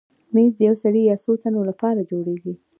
[0.33, 2.53] مېز د یو سړي یا څو تنو لپاره جوړېږي.